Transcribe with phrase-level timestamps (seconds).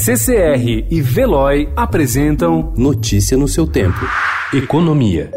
[0.00, 3.98] CCR e Veloy apresentam Notícia no seu tempo.
[4.54, 5.28] Economia.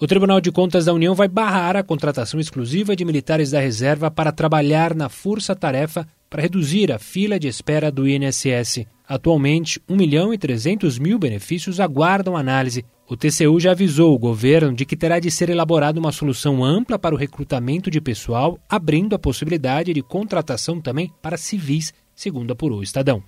[0.00, 4.10] O Tribunal de Contas da União vai barrar a contratação exclusiva de militares da reserva
[4.10, 8.84] para trabalhar na força-tarefa para reduzir a fila de espera do INSS.
[9.08, 12.84] Atualmente, 1 milhão e 300 mil benefícios aguardam análise.
[13.08, 16.98] O TCU já avisou o governo de que terá de ser elaborada uma solução ampla
[16.98, 22.80] para o recrutamento de pessoal, abrindo a possibilidade de contratação também para civis, segundo apurou
[22.80, 23.22] o Estadão.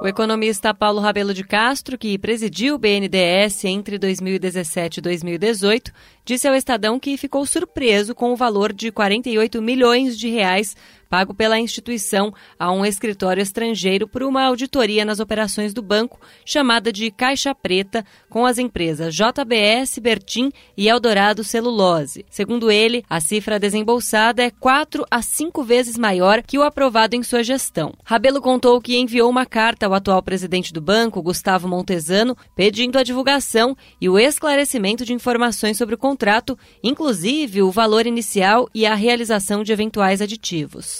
[0.00, 5.92] O economista Paulo Rabelo de Castro, que presidiu o BNDES entre 2017 e 2018,
[6.24, 10.74] disse ao Estadão que ficou surpreso com o valor de 48 milhões de reais
[11.10, 16.92] pago pela instituição a um escritório estrangeiro por uma auditoria nas operações do banco, chamada
[16.92, 22.24] de Caixa Preta, com as empresas JBS, Bertin e Eldorado Celulose.
[22.30, 27.22] Segundo ele, a cifra desembolsada é quatro a cinco vezes maior que o aprovado em
[27.24, 27.92] sua gestão.
[28.04, 33.02] Rabelo contou que enviou uma carta ao atual presidente do banco, Gustavo Montesano, pedindo a
[33.02, 38.94] divulgação e o esclarecimento de informações sobre o contrato, inclusive o valor inicial e a
[38.94, 40.99] realização de eventuais aditivos.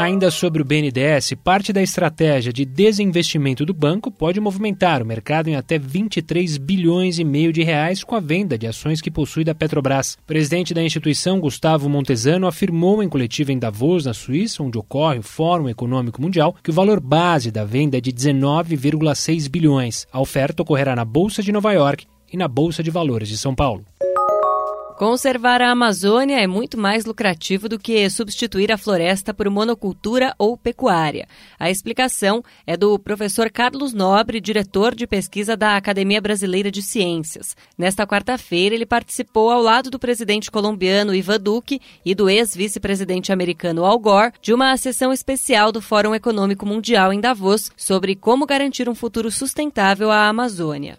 [0.00, 5.48] Ainda sobre o BNDES, parte da estratégia de desinvestimento do banco pode movimentar o mercado
[5.50, 9.44] em até 23 bilhões e meio de reais com a venda de ações que possui
[9.44, 10.14] da Petrobras.
[10.14, 15.18] O presidente da instituição, Gustavo Montesano, afirmou em coletiva em Davos, na Suíça, onde ocorre
[15.18, 20.06] o Fórum Econômico Mundial, que o valor base da venda é de 19,6 bilhões.
[20.10, 23.54] A oferta ocorrerá na Bolsa de Nova York e na Bolsa de Valores de São
[23.54, 23.84] Paulo.
[25.00, 30.58] Conservar a Amazônia é muito mais lucrativo do que substituir a floresta por monocultura ou
[30.58, 31.26] pecuária.
[31.58, 37.56] A explicação é do professor Carlos Nobre, diretor de pesquisa da Academia Brasileira de Ciências.
[37.78, 43.86] Nesta quarta-feira, ele participou ao lado do presidente colombiano Ivan Duque e do ex-vice-presidente americano
[43.86, 48.86] Al Gore de uma sessão especial do Fórum Econômico Mundial em Davos sobre como garantir
[48.86, 50.98] um futuro sustentável à Amazônia.